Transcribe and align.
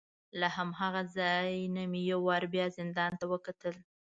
له 0.39 0.47
هماغه 0.55 1.03
ځای 1.17 1.49
نه 1.75 1.83
مې 1.91 2.01
یو 2.11 2.19
وار 2.27 2.43
بیا 2.53 2.65
زندان 2.77 3.11
ته 3.19 3.25
وکتل. 3.33 3.75